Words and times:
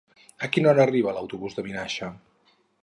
A 0.47 0.49
quina 0.55 0.71
hora 0.71 0.85
arriba 0.89 1.15
l'autobús 1.19 1.59
de 1.59 1.69
Vinaixa? 1.71 2.13